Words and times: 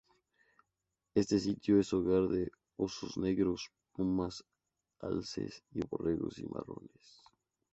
Este 1.13 1.37
sitio 1.37 1.79
es 1.79 1.93
hogar 1.93 2.27
de 2.27 2.49
osos 2.75 3.17
negros, 3.17 3.69
pumas, 3.91 4.43
alces 4.99 5.63
y 5.71 5.81
borregos 5.85 6.37
cimarrones. 6.37 7.21